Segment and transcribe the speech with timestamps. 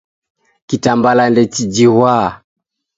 [0.67, 2.13] Kitambala ndechijighwa.